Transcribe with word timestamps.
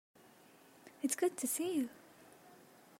It's 1.03 1.15
good 1.15 1.37
to 1.37 1.45
see 1.45 1.75
you. 1.77 1.89